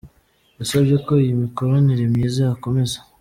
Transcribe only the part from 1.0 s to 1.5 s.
ko iyi